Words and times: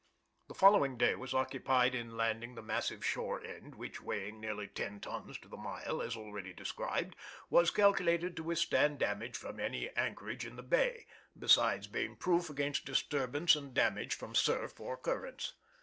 _The 0.47 0.55
following 0.55 0.97
day 0.97 1.13
was 1.13 1.35
occupied 1.35 1.93
in 1.93 2.17
landing 2.17 2.55
the 2.55 2.63
massive 2.63 3.05
shore 3.05 3.39
end, 3.43 3.75
which 3.75 4.01
weighing 4.01 4.41
nearly 4.41 4.65
ten 4.67 4.99
tons 4.99 5.37
to 5.37 5.47
the 5.47 5.55
mile, 5.57 6.01
as 6.01 6.17
already 6.17 6.53
described 6.53 7.15
was 7.51 7.69
calculated 7.69 8.35
to 8.35 8.43
withstand 8.45 8.97
damage 8.97 9.35
from 9.37 9.59
any 9.59 9.89
anchorage 9.91 10.43
in 10.43 10.55
the 10.55 10.63
bay, 10.63 11.05
besides 11.37 11.85
being 11.85 12.15
proof 12.15 12.49
against 12.49 12.83
disturbance 12.83 13.55
and 13.55 13.75
damage 13.75 14.15
from 14.15 14.33
surf 14.33 14.79
or 14.79 14.97
currents. 14.97 15.53